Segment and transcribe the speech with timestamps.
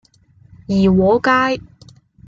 [0.65, 1.61] 怡和街